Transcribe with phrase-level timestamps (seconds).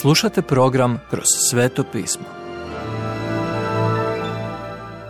[0.00, 2.24] Slušate program Kroz sveto pismo.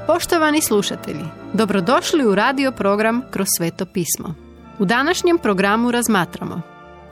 [0.06, 4.34] Poštovani slušatelji, dobrodošli u radio program Kroz sveto pismo.
[4.78, 6.60] U današnjem programu razmatramo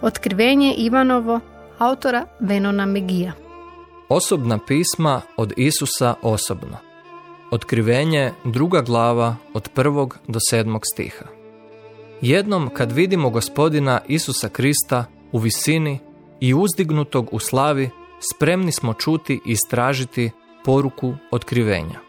[0.03, 1.41] Otkrivenje Ivanovo
[1.79, 3.33] autora Venona Megija.
[4.09, 6.77] Osobna pisma od Isusa osobno.
[7.51, 11.25] Otkrivenje druga glava od prvog do sedmog stiha.
[12.21, 15.99] Jednom kad vidimo gospodina Isusa Krista u visini
[16.41, 17.91] i uzdignutog u slavi,
[18.35, 20.31] spremni smo čuti i istražiti
[20.65, 22.01] poruku otkrivenja.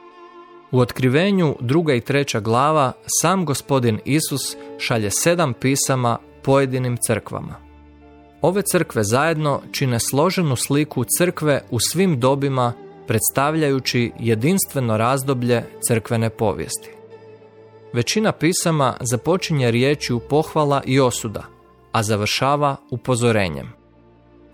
[0.71, 7.55] U otkrivenju druga i treća glava sam gospodin Isus šalje sedam pisama pojedinim crkvama.
[8.41, 12.73] Ove crkve zajedno čine složenu sliku crkve u svim dobima
[13.07, 16.89] predstavljajući jedinstveno razdoblje crkvene povijesti.
[17.93, 21.43] Većina pisama započinje riječju pohvala i osuda,
[21.91, 23.84] a završava upozorenjem.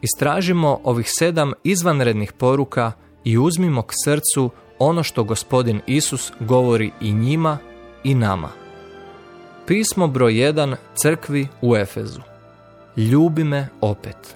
[0.01, 2.91] Istražimo ovih sedam izvanrednih poruka
[3.23, 4.49] i uzmimo k srcu
[4.79, 7.57] ono što gospodin Isus govori i njima
[8.03, 8.49] i nama.
[9.67, 12.21] Pismo broj 1 crkvi u Efezu.
[12.97, 14.35] Ljubi me opet.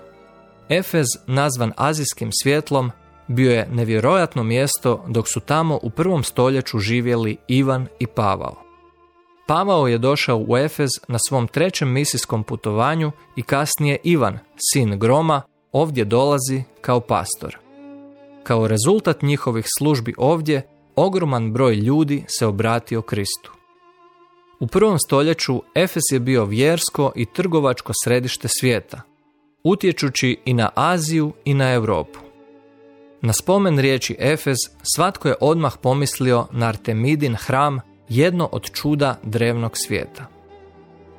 [0.70, 2.92] Efez, nazvan azijskim svjetlom,
[3.28, 8.56] bio je nevjerojatno mjesto dok su tamo u prvom stoljeću živjeli Ivan i Pavao.
[9.48, 14.40] Pavao je došao u Efez na svom trećem misijskom putovanju i kasnije Ivan,
[14.72, 15.42] sin Groma,
[15.76, 17.58] ovdje dolazi kao pastor.
[18.44, 23.52] Kao rezultat njihovih službi ovdje, ogroman broj ljudi se obratio Kristu.
[24.60, 29.02] U prvom stoljeću Efes je bio vjersko i trgovačko središte svijeta,
[29.64, 32.20] utječući i na Aziju i na Europu.
[33.22, 34.58] Na spomen riječi Efez
[34.96, 37.80] svatko je odmah pomislio na Artemidin hram,
[38.10, 40.26] jedno od čuda drevnog svijeta.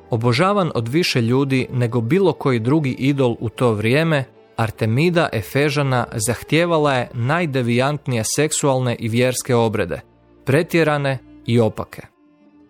[0.09, 4.25] Obožavan od više ljudi nego bilo koji drugi idol u to vrijeme,
[4.57, 10.01] Artemida Efežana zahtijevala je najdevijantnije seksualne i vjerske obrede,
[10.45, 12.01] pretjerane i opake.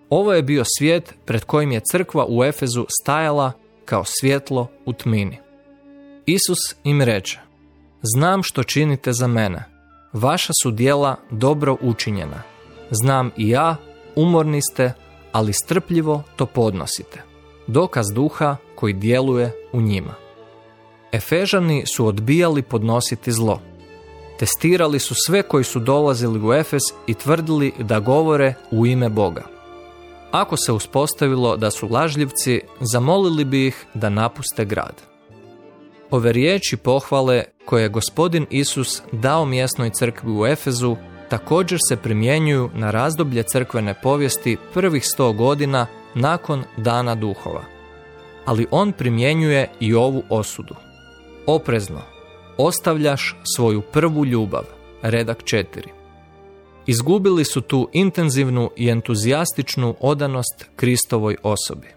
[0.10, 3.52] Ovo je bio svijet pred kojim je crkva u Efezu stajala
[3.86, 5.38] kao svjetlo u tmini.
[6.26, 7.40] Isus im reče,
[8.02, 9.64] znam što činite za mene,
[10.14, 12.42] vaša su dijela dobro učinjena.
[12.92, 13.76] Znam i ja,
[14.16, 14.94] umorni ste,
[15.32, 17.22] ali strpljivo to podnosite.
[17.68, 20.27] Dokaz duha koji djeluje u njima.
[21.18, 23.62] Efežani su odbijali podnositi zlo.
[24.40, 29.44] Testirali su sve koji su dolazili u Efes i tvrdili da govore u ime Boga.
[30.32, 35.02] Ako se uspostavilo da su lažljivci, zamolili bi ih da napuste grad.
[36.12, 40.96] Ove riječi pohvale koje je gospodin Isus dao mjesnoj crkvi u Efezu
[41.30, 47.64] također se primjenjuju na razdoblje crkvene povijesti prvih sto godina nakon dana duhova.
[48.46, 50.87] Ali on primjenjuje i ovu osudu.
[51.48, 52.02] Oprezno,
[52.58, 54.64] ostavljaš svoju prvu ljubav,
[55.02, 55.66] redak 4.
[56.86, 61.88] Izgubili su tu intenzivnu i entuzijastičnu odanost Kristovoj osobi.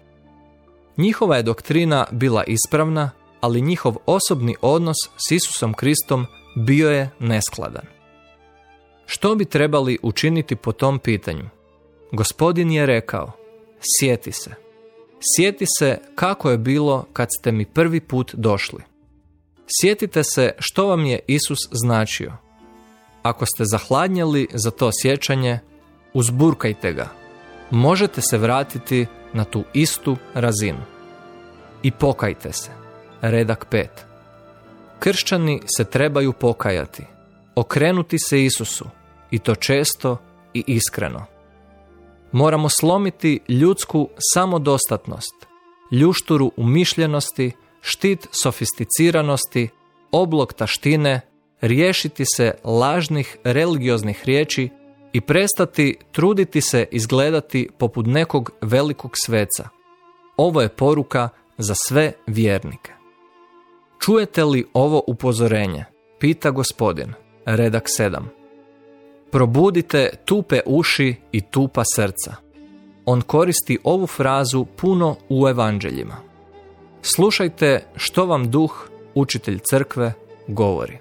[0.97, 3.11] Njihova je doktrina bila ispravna,
[3.41, 4.97] ali njihov osobni odnos
[5.27, 6.25] s Isusom Kristom
[6.55, 7.85] bio je neskladan.
[9.05, 11.49] Što bi trebali učiniti po tom pitanju?
[12.11, 13.31] Gospodin je rekao,
[13.79, 14.51] sjeti se.
[15.19, 18.90] Sjeti se kako je bilo kad ste mi prvi put došli.
[19.79, 22.33] Sjetite se što vam je Isus značio.
[23.23, 25.59] Ako ste zahladnjeli za to sjećanje,
[26.13, 27.09] uzburkajte ga.
[27.71, 30.81] Možete se vratiti na tu istu razinu.
[31.83, 32.69] I pokajte se.
[33.21, 33.87] Redak 5.
[34.99, 37.03] Kršćani se trebaju pokajati,
[37.55, 38.85] okrenuti se Isusu,
[39.31, 40.17] i to često
[40.53, 41.25] i iskreno.
[42.31, 45.35] Moramo slomiti ljudsku samodostatnost,
[45.91, 49.69] ljušturu umišljenosti, štit sofisticiranosti,
[50.11, 51.21] oblog taštine,
[51.61, 54.69] riješiti se lažnih religioznih riječi
[55.13, 59.69] i prestati truditi se izgledati poput nekog velikog sveca.
[60.37, 62.91] Ovo je poruka za sve vjernike.
[63.99, 65.85] Čujete li ovo upozorenje?
[66.19, 67.13] Pita gospodin,
[67.45, 68.23] redak 7.
[69.31, 72.35] Probudite tupe uši i tupa srca.
[73.05, 76.30] On koristi ovu frazu puno u evanđeljima.
[77.01, 80.13] Slušajte što vam duh, učitelj crkve,
[80.47, 80.97] govori.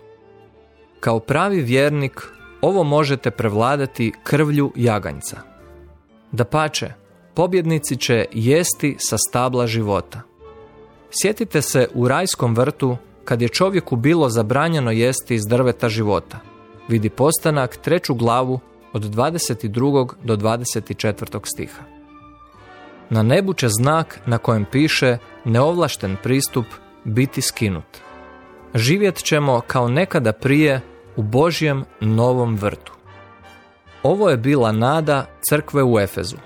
[1.00, 2.28] Kao pravi vjernik,
[2.60, 5.36] ovo možete prevladati krvlju jaganjca.
[6.32, 6.92] Da pače,
[7.34, 10.20] pobjednici će jesti sa stabla života.
[11.10, 16.38] Sjetite se u rajskom vrtu kad je čovjeku bilo zabranjeno jesti iz drveta života.
[16.88, 18.60] Vidi postanak treću glavu
[18.92, 20.08] od 22.
[20.24, 21.40] do 24.
[21.44, 21.99] stiha.
[23.10, 26.66] Na nebu će znak na kojem piše neovlašten pristup
[27.04, 27.84] biti skinut.
[28.74, 30.80] živjet ćemo kao nekada prije
[31.16, 32.92] u Božjem novom vrtu.
[34.02, 36.36] Ovo je bila nada crkve u Efezu,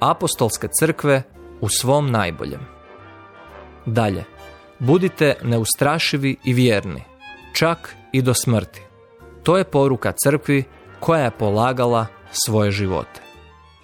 [0.00, 1.22] apostolske crkve
[1.60, 2.60] u svom najboljem.
[3.86, 4.24] Dalje,
[4.78, 7.02] budite neustrašivi i vjerni,
[7.52, 8.82] čak i do smrti.
[9.42, 10.64] To je poruka crkvi
[11.00, 13.21] koja je polagala svoje živote.